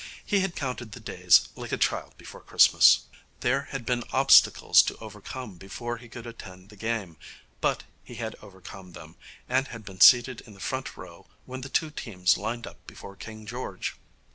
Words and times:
He 0.25 0.39
had 0.39 0.55
counted 0.55 0.93
the 0.93 0.99
days 0.99 1.49
like 1.55 1.71
a 1.71 1.77
child 1.77 2.15
before 2.17 2.41
Christmas. 2.41 3.01
There 3.41 3.65
had 3.69 3.85
been 3.85 4.03
obstacles 4.11 4.81
to 4.81 4.97
overcome 4.97 5.57
before 5.59 5.97
he 5.97 6.09
could 6.09 6.25
attend 6.25 6.69
the 6.69 6.75
game, 6.75 7.17
but 7.59 7.83
he 8.03 8.15
had 8.15 8.35
overcome 8.41 8.93
them, 8.93 9.15
and 9.47 9.67
had 9.67 9.85
been 9.85 10.01
seated 10.01 10.41
in 10.41 10.55
the 10.55 10.59
front 10.59 10.97
row 10.97 11.27
when 11.45 11.61
the 11.61 11.69
two 11.69 11.91
teams 11.91 12.35
lined 12.35 12.65
up 12.65 12.87
before 12.87 13.15
King 13.15 13.45
George. 13.45 13.93